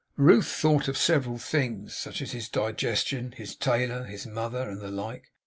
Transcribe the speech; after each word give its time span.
Ruth 0.17 0.47
thought 0.47 0.87
of 0.87 0.97
several 0.97 1.37
things; 1.37 1.95
such 1.95 2.23
as 2.23 2.31
his 2.31 2.49
digestion, 2.49 3.33
his 3.33 3.55
tailor, 3.55 4.05
his 4.05 4.25
mother, 4.25 4.67
and 4.67 4.81
the 4.81 4.89
like. 4.89 5.31